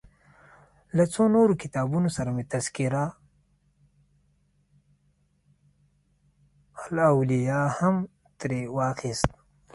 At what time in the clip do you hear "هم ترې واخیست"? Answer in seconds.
7.79-9.31